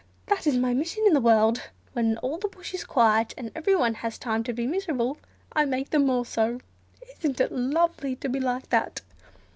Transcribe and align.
That 0.25 0.47
is 0.47 0.57
my 0.57 0.73
mission 0.73 1.03
in 1.05 1.13
the 1.13 1.21
world: 1.21 1.69
when 1.93 2.17
all 2.23 2.39
the 2.39 2.47
bush 2.47 2.73
is 2.73 2.83
quiet, 2.83 3.35
and 3.37 3.51
everyone 3.53 3.93
has 3.93 4.17
time 4.17 4.43
to 4.45 4.51
be 4.51 4.65
miserable, 4.65 5.19
I 5.53 5.65
make 5.65 5.91
them 5.91 6.07
more 6.07 6.25
so—isn't 6.25 7.39
it 7.39 7.51
lovely 7.51 8.15
to 8.15 8.27
be 8.27 8.39
like 8.39 8.69
that?" 8.71 9.01